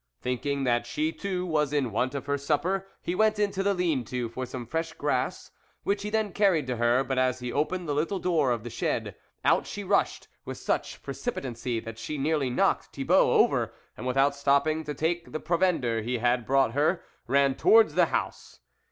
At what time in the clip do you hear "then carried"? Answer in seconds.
6.09-6.65